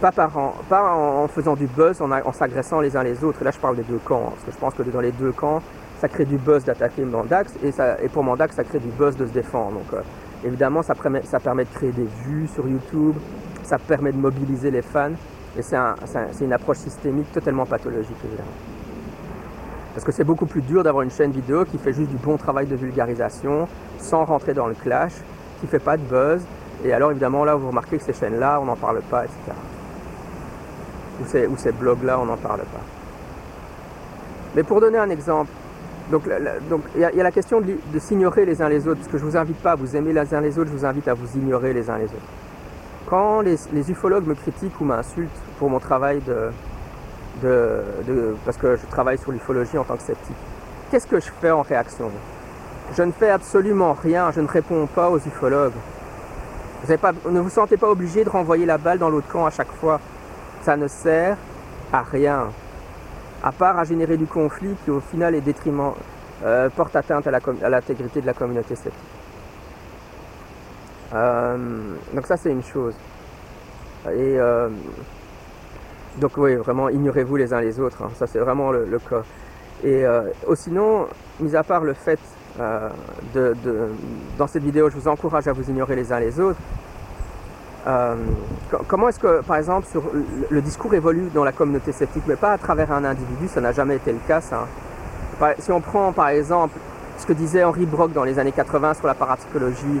Pas, 0.00 0.10
par 0.10 0.36
en, 0.36 1.28
faisant 1.28 1.54
du 1.54 1.68
buzz, 1.68 2.02
en, 2.02 2.32
s'agressant 2.32 2.80
les 2.80 2.96
uns 2.96 3.04
les 3.04 3.22
autres. 3.22 3.40
Et 3.42 3.44
là, 3.44 3.52
je 3.52 3.58
parle 3.58 3.76
des 3.76 3.84
deux 3.84 4.00
camps, 4.04 4.30
parce 4.30 4.44
que 4.44 4.50
je 4.50 4.56
pense 4.56 4.74
que 4.74 4.82
dans 4.82 5.00
les 5.00 5.12
deux 5.12 5.30
camps, 5.30 5.62
ça 6.00 6.08
crée 6.08 6.24
du 6.24 6.36
buzz 6.36 6.64
d'attaquer 6.64 7.04
Mandax, 7.04 7.52
et, 7.62 8.08
pour 8.08 8.24
Mandax, 8.24 8.56
ça 8.56 8.64
crée 8.64 8.80
du 8.80 8.88
buzz 8.88 9.16
de 9.16 9.26
se 9.26 9.30
défendre. 9.30 9.74
Donc, 9.74 9.92
euh, 9.92 10.00
évidemment, 10.44 10.82
ça 10.82 10.96
permet, 10.96 11.22
ça 11.22 11.38
permet 11.38 11.64
de 11.64 11.70
créer 11.72 11.92
des 11.92 12.08
vues 12.24 12.48
sur 12.48 12.66
YouTube, 12.66 13.14
ça 13.62 13.78
permet 13.78 14.10
de 14.10 14.18
mobiliser 14.18 14.72
les 14.72 14.82
fans, 14.82 15.12
et 15.56 15.62
c'est 15.62 15.76
une 16.44 16.52
approche 16.52 16.78
systémique 16.78 17.30
totalement 17.30 17.66
pathologique, 17.66 18.16
évidemment. 18.24 18.50
Parce 19.94 20.04
que 20.04 20.10
c'est 20.10 20.24
beaucoup 20.24 20.46
plus 20.46 20.62
dur 20.62 20.82
d'avoir 20.82 21.02
une 21.02 21.10
chaîne 21.10 21.30
vidéo 21.30 21.64
qui 21.66 21.78
fait 21.78 21.92
juste 21.92 22.10
du 22.10 22.16
bon 22.16 22.36
travail 22.36 22.66
de 22.66 22.74
vulgarisation, 22.74 23.68
sans 23.98 24.24
rentrer 24.24 24.54
dans 24.54 24.66
le 24.66 24.74
clash, 24.74 25.12
qui 25.60 25.68
fait 25.68 25.78
pas 25.78 25.96
de 25.96 26.02
buzz, 26.02 26.42
et 26.84 26.92
alors 26.92 27.10
évidemment 27.10 27.44
là 27.44 27.54
vous 27.54 27.68
remarquez 27.68 27.98
que 27.98 28.04
ces 28.04 28.12
chaînes-là, 28.12 28.60
on 28.60 28.64
n'en 28.64 28.76
parle 28.76 29.00
pas, 29.02 29.24
etc. 29.24 29.38
Ou 31.20 31.56
ces, 31.56 31.72
blogs-là, 31.72 32.18
on 32.18 32.24
n'en 32.24 32.36
parle 32.36 32.60
pas. 32.60 32.80
Mais 34.56 34.62
pour 34.62 34.80
donner 34.80 34.98
un 34.98 35.10
exemple, 35.10 35.50
donc 36.10 36.22
il 36.94 37.00
y, 37.00 37.04
a 37.04 37.22
la 37.22 37.30
question 37.30 37.60
de, 37.60 37.98
s'ignorer 37.98 38.44
les 38.44 38.60
uns 38.60 38.68
les 38.68 38.88
autres, 38.88 39.00
parce 39.00 39.12
que 39.12 39.18
je 39.18 39.24
ne 39.24 39.30
vous 39.30 39.36
invite 39.36 39.58
pas 39.58 39.72
à 39.72 39.74
vous 39.76 39.96
aimer 39.96 40.12
les 40.12 40.34
uns 40.34 40.40
les 40.40 40.58
autres, 40.58 40.70
je 40.70 40.76
vous 40.76 40.84
invite 40.84 41.08
à 41.08 41.14
vous 41.14 41.38
ignorer 41.38 41.72
les 41.72 41.88
uns 41.88 41.98
les 41.98 42.06
autres. 42.06 42.16
Quand 43.06 43.40
les, 43.40 43.90
ufologues 43.90 44.26
me 44.26 44.34
critiquent 44.34 44.80
ou 44.80 44.84
m'insultent 44.84 45.30
pour 45.58 45.70
mon 45.70 45.78
travail 45.78 46.20
de, 46.22 46.50
parce 48.44 48.56
que 48.56 48.76
je 48.76 48.86
travaille 48.90 49.18
sur 49.18 49.32
l'ufologie 49.32 49.78
en 49.78 49.84
tant 49.84 49.96
que 49.96 50.02
sceptique, 50.02 50.36
qu'est-ce 50.90 51.06
que 51.06 51.20
je 51.20 51.30
fais 51.40 51.50
en 51.50 51.62
réaction? 51.62 52.10
Je 52.96 53.02
ne 53.02 53.12
fais 53.12 53.30
absolument 53.30 53.94
rien, 53.94 54.30
je 54.32 54.40
ne 54.40 54.48
réponds 54.48 54.86
pas 54.86 55.08
aux 55.08 55.18
ufologues. 55.18 55.72
Ne 56.88 57.40
vous 57.40 57.50
sentez 57.50 57.76
pas 57.76 57.88
obligé 57.88 58.24
de 58.24 58.30
renvoyer 58.30 58.66
la 58.66 58.78
balle 58.78 58.98
dans 58.98 59.08
l'autre 59.08 59.28
camp 59.28 59.46
à 59.46 59.50
chaque 59.50 59.70
fois. 59.72 60.00
Ça 60.62 60.76
ne 60.76 60.88
sert 60.88 61.36
à 61.92 62.02
rien 62.02 62.48
à 63.42 63.52
part 63.52 63.78
à 63.78 63.84
générer 63.84 64.16
du 64.16 64.26
conflit 64.26 64.74
qui 64.84 64.90
au 64.90 65.00
final 65.00 65.34
est 65.34 65.40
détriment, 65.40 65.92
euh, 66.44 66.68
porte 66.70 66.94
atteinte 66.94 67.26
à 67.26 67.68
l'intégrité 67.68 68.20
de 68.20 68.26
la 68.26 68.34
communauté 68.34 68.76
sceptique. 68.76 68.94
Euh, 71.12 71.56
donc 72.14 72.26
ça 72.26 72.36
c'est 72.36 72.50
une 72.50 72.62
chose. 72.62 72.94
Euh, 74.06 74.68
donc 76.18 76.32
oui, 76.36 76.54
vraiment 76.54 76.88
ignorez-vous 76.88 77.36
les 77.36 77.52
uns 77.52 77.60
les 77.60 77.80
autres, 77.80 78.02
hein. 78.02 78.10
ça 78.16 78.26
c'est 78.26 78.38
vraiment 78.38 78.70
le, 78.70 78.98
cas. 78.98 79.22
Et 79.84 80.04
sinon, 80.54 81.08
mis 81.40 81.56
à 81.56 81.64
part 81.64 81.82
le 81.82 81.94
fait 81.94 82.20
de, 82.58 83.54
dans 84.38 84.46
cette 84.46 84.62
vidéo, 84.62 84.90
je 84.90 84.96
vous 84.96 85.08
encourage 85.08 85.48
à 85.48 85.52
vous 85.52 85.68
ignorer 85.70 85.96
les 85.96 86.12
uns 86.12 86.20
les 86.20 86.38
autres, 86.38 86.58
euh, 87.86 88.14
comment 88.86 89.08
est-ce 89.08 89.18
que, 89.18 89.42
par 89.42 89.56
exemple, 89.56 89.86
le, 90.50 90.62
discours 90.62 90.94
évolue 90.94 91.30
dans 91.34 91.44
la 91.44 91.52
communauté 91.52 91.92
sceptique, 91.92 92.22
mais 92.26 92.36
pas 92.36 92.52
à 92.52 92.58
travers 92.58 92.92
un 92.92 93.04
individu, 93.04 93.48
ça 93.48 93.60
n'a 93.60 93.72
jamais 93.72 93.96
été 93.96 94.12
le 94.12 94.20
cas. 94.28 94.40
Si 95.58 95.72
on 95.72 95.80
prend, 95.80 96.12
par 96.12 96.28
exemple, 96.28 96.78
ce 97.18 97.26
que 97.26 97.32
disait 97.32 97.64
Henri 97.64 97.86
Brock 97.86 98.12
dans 98.12 98.24
les 98.24 98.38
années 98.38 98.52
80 98.52 98.94
sur 98.94 99.06
la 99.06 99.14
parapsychologie, 99.14 100.00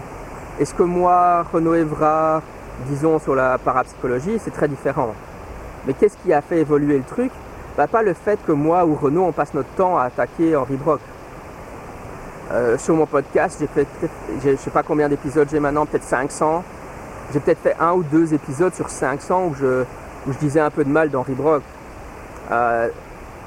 et 0.60 0.64
ce 0.64 0.74
que 0.74 0.82
moi, 0.82 1.44
Renaud 1.52 1.74
Evra, 1.74 2.42
disons 2.88 3.18
sur 3.18 3.34
la 3.34 3.58
parapsychologie, 3.58 4.38
c'est 4.38 4.52
très 4.52 4.68
différent? 4.68 5.14
Mais 5.86 5.94
qu'est-ce 5.94 6.16
qui 6.18 6.32
a 6.32 6.40
fait 6.40 6.58
évoluer 6.58 6.98
le 6.98 7.04
truc? 7.04 7.32
Bah, 7.76 7.88
Pas 7.88 8.02
le 8.02 8.12
fait 8.12 8.38
que 8.46 8.52
moi 8.52 8.84
ou 8.84 8.94
Renaud, 8.94 9.24
on 9.24 9.32
passe 9.32 9.54
notre 9.54 9.70
temps 9.70 9.98
à 9.98 10.04
attaquer 10.04 10.54
Henri 10.54 10.76
Brock. 10.76 11.00
Euh, 12.50 12.76
sur 12.76 12.94
mon 12.94 13.06
podcast, 13.06 13.58
j'ai 13.60 13.66
fait, 13.66 13.86
je 14.44 14.50
ne 14.50 14.56
sais 14.56 14.70
pas 14.70 14.82
combien 14.82 15.08
d'épisodes 15.08 15.48
j'ai 15.50 15.60
maintenant, 15.60 15.86
peut-être 15.86 16.04
500. 16.04 16.64
J'ai 17.32 17.40
peut-être 17.40 17.60
fait 17.60 17.76
un 17.78 17.92
ou 17.92 18.02
deux 18.02 18.34
épisodes 18.34 18.74
sur 18.74 18.90
500 18.90 19.46
où 19.46 19.54
je, 19.54 19.84
disais 20.40 20.60
un 20.60 20.70
peu 20.70 20.84
de 20.84 20.90
mal 20.90 21.08
d'Henri 21.10 21.34
Brock. 21.34 21.62
Euh, 22.50 22.88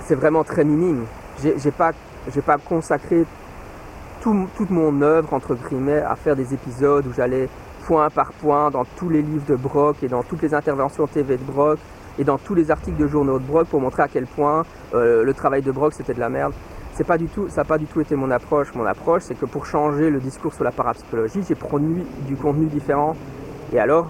c'est 0.06 0.16
vraiment 0.16 0.44
très 0.44 0.64
minime. 0.64 1.06
J'ai 1.44 1.72
pas, 1.72 1.92
pas 2.46 2.58
consacré 2.58 3.26
toute 4.22 4.72
mon 4.72 5.02
œuvre, 5.02 5.34
entre 5.34 5.56
guillemets, 5.56 6.02
à 6.02 6.16
faire 6.16 6.36
des 6.36 6.54
épisodes 6.54 7.06
où 7.06 7.14
j'allais 7.14 7.48
point 7.86 8.10
par 8.10 8.32
point 8.32 8.72
dans 8.72 8.86
tous 8.98 9.10
les 9.10 9.22
livres 9.22 9.46
de 9.48 9.56
Brock 9.56 9.98
et 10.02 10.08
dans 10.08 10.24
toutes 10.24 10.42
les 10.42 10.56
interventions 10.56 11.06
TV 11.06 11.38
de 11.38 11.44
Brock 11.44 11.78
et 12.18 12.24
dans 12.24 12.38
tous 12.38 12.56
les 12.56 12.72
articles 12.72 12.98
de 12.98 13.08
journaux 13.08 13.38
de 13.38 13.44
Brock 13.44 13.68
pour 13.68 13.80
montrer 13.80 14.04
à 14.04 14.08
quel 14.08 14.26
point 14.26 14.66
euh, 14.96 15.24
le 15.24 15.34
travail 15.34 15.62
de 15.62 15.72
Brock 15.72 15.94
c'était 15.94 16.14
de 16.14 16.20
la 16.20 16.30
merde. 16.30 16.54
C'est 16.96 17.04
pas 17.04 17.18
tout, 17.18 17.50
ça 17.50 17.62
n'a 17.62 17.66
pas 17.66 17.78
du 17.78 17.86
tout 17.86 18.00
été 18.00 18.16
mon 18.16 18.32
approche. 18.32 18.74
Mon 18.74 18.86
approche, 18.86 19.24
c'est 19.24 19.38
que 19.38 19.46
pour 19.46 19.66
changer 19.66 20.10
le 20.10 20.20
discours 20.20 20.54
sur 20.54 20.64
la 20.64 20.72
parapsychologie, 20.72 21.42
j'ai 21.48 21.56
produit 21.56 22.06
du 22.26 22.38
contenu 22.38 22.68
différent 22.68 23.16
et 23.74 23.80
alors, 23.80 24.10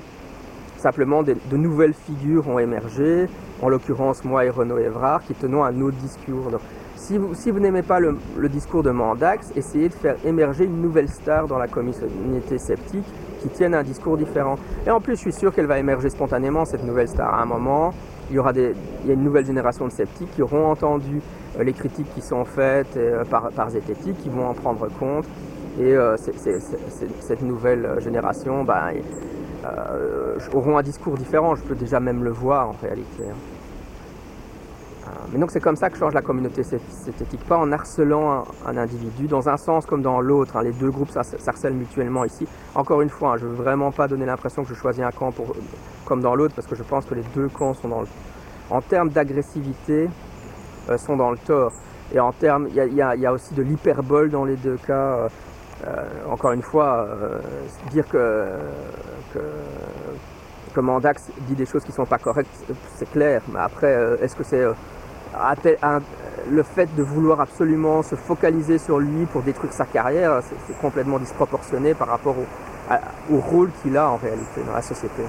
simplement, 0.77 1.23
de 1.23 1.57
nouvelles 1.57 1.95
figures 1.95 2.47
ont 2.47 2.59
émergé, 2.59 3.27
en 3.61 3.69
l'occurrence 3.69 4.23
moi 4.23 4.45
et 4.45 4.51
Renaud 4.51 4.77
Evrard, 4.77 5.23
qui 5.23 5.33
tenons 5.33 5.63
un 5.63 5.81
autre 5.81 5.97
discours. 5.97 6.51
Donc, 6.51 6.61
si 6.95 7.17
vous, 7.17 7.33
si 7.33 7.49
vous 7.51 7.59
n'aimez 7.59 7.81
pas 7.81 7.99
le, 7.99 8.17
discours 8.49 8.83
de 8.83 8.91
Mandax, 8.91 9.51
essayez 9.55 9.89
de 9.89 9.93
faire 9.93 10.17
émerger 10.23 10.65
une 10.65 10.81
nouvelle 10.81 11.09
star 11.09 11.47
dans 11.47 11.57
la 11.57 11.67
communauté 11.67 12.57
sceptique 12.57 13.05
qui 13.41 13.49
tienne 13.49 13.73
un 13.73 13.83
discours 13.83 14.17
différent. 14.17 14.55
Et 14.85 14.91
en 14.91 14.99
plus, 14.99 15.15
je 15.15 15.21
suis 15.21 15.33
sûr 15.33 15.53
qu'elle 15.53 15.67
va 15.67 15.79
émerger 15.79 16.09
spontanément, 16.09 16.65
cette 16.65 16.83
nouvelle 16.83 17.07
star. 17.07 17.33
À 17.33 17.41
un 17.41 17.45
moment, 17.45 17.91
il 18.29 18.35
y 18.35 18.39
aura 18.39 18.53
des, 18.53 18.73
il 19.03 19.07
y 19.07 19.11
a 19.11 19.13
une 19.13 19.23
nouvelle 19.23 19.45
génération 19.45 19.85
de 19.85 19.91
sceptiques 19.91 20.31
qui 20.35 20.41
auront 20.41 20.67
entendu 20.67 21.21
euh, 21.59 21.63
les 21.63 21.73
critiques 21.73 22.11
qui 22.13 22.21
sont 22.21 22.45
faites 22.45 22.97
euh, 22.97 23.23
par, 23.25 23.49
par 23.51 23.69
Zététique, 23.69 24.17
qui 24.17 24.29
vont 24.29 24.47
en 24.47 24.53
prendre 24.53 24.87
compte. 24.99 25.25
Et 25.79 25.93
euh, 25.93 26.15
cette 26.17 27.41
nouvelle 27.41 27.97
génération, 27.99 28.63
bah, 28.63 28.91
auront 30.53 30.77
un 30.77 30.83
discours 30.83 31.17
différent. 31.17 31.55
Je 31.55 31.63
peux 31.63 31.75
déjà 31.75 31.99
même 31.99 32.23
le 32.23 32.31
voir 32.31 32.69
en 32.69 32.75
réalité. 32.81 33.23
Euh, 35.05 35.09
mais 35.31 35.39
donc 35.39 35.51
c'est 35.51 35.59
comme 35.59 35.75
ça 35.75 35.89
que 35.89 35.97
change 35.97 36.13
la 36.13 36.21
communauté 36.21 36.63
synthétique, 36.63 37.43
pas 37.47 37.57
en 37.57 37.71
harcelant 37.71 38.45
un, 38.65 38.77
individu, 38.77 39.27
dans 39.27 39.49
un 39.49 39.57
sens 39.57 39.85
comme 39.85 40.01
dans 40.01 40.19
l'autre. 40.19 40.57
Hein. 40.57 40.63
Les 40.63 40.71
deux 40.71 40.89
groupes 40.89 41.11
s'harcèlent 41.11 41.73
mutuellement 41.73 42.25
ici. 42.25 42.47
Encore 42.73 43.01
une 43.01 43.09
fois, 43.09 43.33
hein, 43.33 43.37
je 43.37 43.45
ne 43.45 43.49
veux 43.51 43.55
vraiment 43.55 43.91
pas 43.91 44.07
donner 44.07 44.25
l'impression 44.25 44.63
que 44.63 44.69
je 44.69 44.73
choisis 44.73 45.03
un 45.03 45.11
camp 45.11 45.31
pour, 45.31 45.55
comme 46.05 46.21
dans 46.21 46.35
l'autre, 46.35 46.55
parce 46.55 46.67
que 46.67 46.75
je 46.75 46.83
pense 46.83 47.05
que 47.05 47.13
les 47.13 47.23
deux 47.35 47.49
camps 47.49 47.73
sont 47.73 47.87
dans 47.87 48.01
le... 48.01 48.07
En 48.71 48.81
termes 48.81 49.09
d'agressivité, 49.09 50.09
euh, 50.89 50.97
sont 50.97 51.17
dans 51.17 51.29
le 51.29 51.37
tort. 51.37 51.71
Et 52.13 52.19
en 52.19 52.31
termes, 52.31 52.67
il 52.69 52.93
y, 52.93 53.01
a 53.01 53.33
aussi 53.33 53.53
de 53.53 53.61
l'hyperbole 53.61 54.29
dans 54.29 54.45
les 54.45 54.55
deux 54.55 54.77
cas. 54.87 55.27
Euh, 55.85 56.03
encore 56.29 56.51
une 56.51 56.61
fois, 56.61 57.07
dire 57.91 58.07
que, 58.07 58.45
que, 59.33 60.79
Mandax 60.79 61.29
dit 61.47 61.55
des 61.55 61.65
choses 61.65 61.83
qui 61.83 61.91
ne 61.91 61.95
sont 61.95 62.05
pas 62.05 62.19
correctes, 62.19 62.49
c'est 62.95 63.09
clair. 63.11 63.41
Mais 63.51 63.59
après, 63.59 64.17
est-ce 64.21 64.35
que 64.35 64.43
c'est 64.43 64.65
le 66.51 66.63
fait 66.63 66.93
de 66.95 67.03
vouloir 67.03 67.41
absolument 67.41 68.03
se 68.03 68.15
focaliser 68.15 68.77
sur 68.77 68.99
lui 68.99 69.25
pour 69.25 69.41
détruire 69.41 69.73
sa 69.73 69.85
carrière, 69.85 70.39
c'est 70.67 70.79
complètement 70.79 71.19
disproportionné 71.19 71.93
par 71.93 72.07
rapport 72.07 72.35
au, 73.31 73.37
rôle 73.37 73.69
qu'il 73.81 73.97
a 73.97 74.09
en 74.09 74.17
réalité 74.17 74.61
dans 74.65 74.73
la 74.73 74.81
société. 74.81 75.23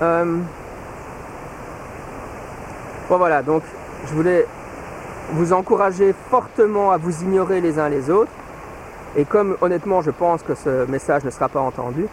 bon 0.00 0.44
voilà, 3.08 3.42
donc 3.42 3.62
je 4.06 4.14
voulais 4.14 4.46
vous 5.32 5.52
encourager 5.52 6.14
fortement 6.30 6.90
à 6.90 6.96
vous 6.96 7.22
ignorer 7.22 7.60
les 7.60 7.78
uns 7.78 7.88
les 7.88 8.10
autres. 8.10 8.30
Et 9.16 9.24
comme 9.24 9.56
honnêtement 9.60 10.02
je 10.02 10.10
pense 10.10 10.42
que 10.42 10.54
ce 10.54 10.90
message 10.90 11.24
ne 11.24 11.30
sera 11.30 11.48
pas 11.48 11.60
entendu, 11.60 12.06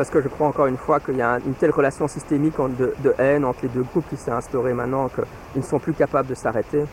parce 0.00 0.08
que 0.08 0.22
je 0.22 0.28
crois 0.28 0.46
encore 0.46 0.64
une 0.64 0.78
fois 0.78 0.98
qu'il 0.98 1.16
y 1.16 1.20
a 1.20 1.38
une 1.44 1.52
telle 1.52 1.72
relation 1.72 2.08
systémique 2.08 2.54
de, 2.56 3.14
haine 3.18 3.44
entre 3.44 3.58
les 3.64 3.68
deux 3.68 3.82
groupes 3.82 4.08
qui 4.08 4.16
s'est 4.16 4.30
instaurée 4.30 4.72
maintenant 4.72 5.10
qu'ils 5.10 5.60
ne 5.60 5.62
sont 5.62 5.78
plus 5.78 5.92
capables 5.92 6.26
de 6.26 6.34
s'arrêter, 6.34 6.84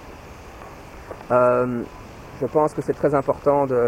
euh, 1.31 1.83
je 2.41 2.45
pense 2.47 2.73
que 2.73 2.81
c'est 2.81 2.91
très 2.91 3.15
important 3.15 3.65
de, 3.65 3.87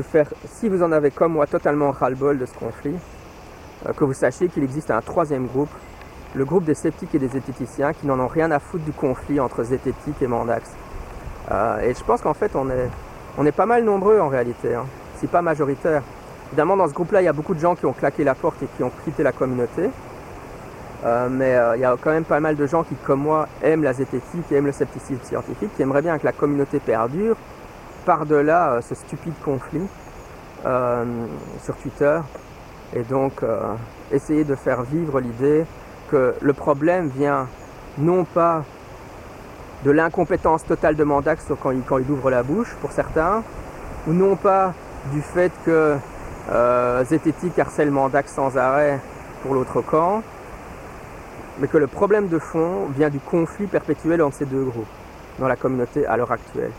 faire, 0.00 0.30
si 0.46 0.70
vous 0.70 0.82
en 0.82 0.92
avez 0.92 1.10
comme 1.10 1.34
moi 1.34 1.46
totalement 1.46 1.90
ras-le-bol 1.90 2.38
de 2.38 2.46
ce 2.46 2.54
conflit, 2.54 2.94
euh, 3.86 3.92
que 3.92 4.02
vous 4.02 4.14
sachiez 4.14 4.48
qu'il 4.48 4.62
existe 4.62 4.90
un 4.90 5.02
troisième 5.02 5.46
groupe 5.46 5.68
le 6.34 6.46
groupe 6.46 6.64
des 6.64 6.72
sceptiques 6.72 7.14
et 7.14 7.18
des 7.18 7.28
zététiciens 7.28 7.92
qui 7.92 8.06
n'en 8.06 8.18
ont 8.18 8.28
rien 8.28 8.50
à 8.50 8.60
foutre 8.60 8.86
du 8.86 8.92
conflit 8.92 9.40
entre 9.40 9.62
zététique 9.62 10.22
et 10.22 10.26
Mandax. 10.26 10.70
Euh, 11.50 11.80
et 11.80 11.92
je 11.92 12.02
pense 12.02 12.22
qu'en 12.22 12.32
fait, 12.32 12.56
on 12.56 12.70
est, 13.44 13.52
pas 13.52 13.66
mal 13.66 13.84
nombreux 13.84 14.20
en 14.20 14.28
réalité, 14.28 14.74
hein. 14.74 14.86
c'est 15.16 15.30
pas 15.30 15.42
majoritaire. 15.42 16.02
Évidemment, 16.52 16.76
dans 16.76 16.86
ce 16.86 16.92
groupe-là, 16.92 17.22
il 17.22 17.24
y 17.24 17.28
a 17.28 17.32
beaucoup 17.32 17.54
de 17.54 17.60
gens 17.60 17.74
qui 17.74 17.86
ont 17.86 17.94
claqué 17.94 18.24
la 18.24 18.34
porte 18.34 18.62
et 18.62 18.66
qui 18.76 18.82
ont 18.82 18.92
quitté 19.04 19.22
la 19.22 19.32
communauté. 19.32 19.88
Euh, 21.02 21.28
mais 21.30 21.56
euh, 21.56 21.76
il 21.76 21.80
y 21.80 21.84
a 21.86 21.96
quand 21.98 22.10
même 22.10 22.26
pas 22.26 22.40
mal 22.40 22.56
de 22.56 22.66
gens 22.66 22.82
qui, 22.82 22.94
comme 22.94 23.20
moi, 23.20 23.48
aiment 23.62 23.82
la 23.82 23.94
zététique 23.94 24.44
et 24.50 24.56
aiment 24.56 24.66
le 24.66 24.72
scepticisme 24.72 25.22
scientifique, 25.22 25.70
qui 25.74 25.80
aimeraient 25.80 26.02
bien 26.02 26.18
que 26.18 26.26
la 26.26 26.32
communauté 26.32 26.78
perdure 26.78 27.36
par-delà 28.04 28.80
ce 28.82 28.94
stupide 28.94 29.32
conflit 29.42 29.86
sur 31.62 31.74
Twitter. 31.76 32.20
Et 32.94 33.02
donc, 33.02 33.42
essayer 34.12 34.44
de 34.44 34.54
faire 34.54 34.82
vivre 34.82 35.20
l'idée 35.20 35.64
que 36.10 36.34
le 36.40 36.52
problème 36.52 37.08
vient 37.08 37.46
non 37.98 38.24
pas 38.24 38.62
de 39.84 39.90
l'incompétence 39.90 40.64
totale 40.66 40.96
de 40.96 41.04
Mandax 41.04 41.46
quand 41.60 41.70
il 41.98 42.10
ouvre 42.10 42.30
la 42.30 42.42
bouche, 42.42 42.74
pour 42.80 42.92
certains, 42.92 43.42
ou 44.06 44.12
non 44.12 44.36
pas 44.36 44.74
du 45.12 45.22
fait 45.22 45.50
que 45.64 45.96
euh, 46.50 47.04
Zététique 47.04 47.58
harcèle 47.58 47.90
Mandax 47.90 48.32
sans 48.32 48.56
arrêt 48.56 48.98
pour 49.42 49.54
l'autre 49.54 49.80
camp, 49.80 50.22
mais 51.58 51.68
que 51.68 51.78
le 51.78 51.86
problème 51.86 52.28
de 52.28 52.38
fond 52.38 52.86
vient 52.96 53.10
du 53.10 53.20
conflit 53.20 53.66
perpétuel 53.66 54.22
entre 54.22 54.36
ces 54.36 54.46
deux 54.46 54.64
groupes 54.64 54.86
dans 55.38 55.48
la 55.48 55.56
communauté 55.56 56.06
à 56.06 56.16
l'heure 56.16 56.32
actuelle. 56.32 56.72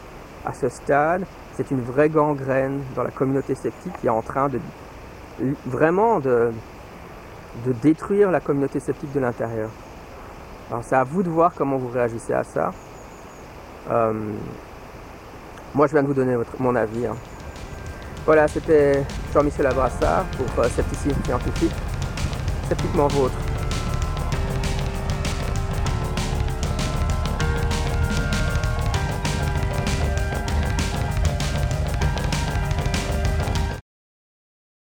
À 0.45 0.53
ce 0.53 0.69
stade, 0.69 1.23
c'est 1.55 1.71
une 1.71 1.81
vraie 1.81 2.09
gangrène 2.09 2.81
dans 2.95 3.03
la 3.03 3.11
communauté 3.11 3.55
sceptique 3.55 3.93
qui 4.01 4.07
est 4.07 4.11
en 4.11 4.21
train 4.21 4.49
de 4.49 4.59
vraiment 5.65 6.19
de, 6.19 6.51
de 7.65 7.71
détruire 7.71 8.31
la 8.31 8.39
communauté 8.39 8.79
sceptique 8.79 9.13
de 9.13 9.19
l'intérieur. 9.19 9.69
Alors 10.69 10.83
c'est 10.83 10.95
à 10.95 11.03
vous 11.03 11.23
de 11.23 11.29
voir 11.29 11.53
comment 11.55 11.77
vous 11.77 11.89
réagissez 11.89 12.33
à 12.33 12.43
ça. 12.43 12.71
Euh, 13.89 14.13
moi, 15.75 15.87
je 15.87 15.93
viens 15.93 16.03
de 16.03 16.07
vous 16.07 16.13
donner 16.13 16.37
mon 16.59 16.75
avis. 16.75 17.07
Hein. 17.07 17.15
Voilà, 18.25 18.47
c'était 18.47 19.03
Jean-Michel 19.33 19.67
Abrassard 19.67 20.23
pour 20.37 20.63
euh, 20.63 20.69
Scepticisme 20.69 21.21
Scientifique, 21.25 21.73
sceptiquement 22.69 23.07
vôtre. 23.07 23.35